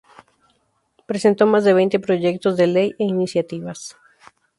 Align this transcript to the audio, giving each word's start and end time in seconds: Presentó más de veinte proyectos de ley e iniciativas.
Presentó 1.05 1.45
más 1.45 1.63
de 1.63 1.75
veinte 1.75 1.99
proyectos 1.99 2.57
de 2.57 2.65
ley 2.65 2.89
e 2.97 3.03
iniciativas. 3.03 3.97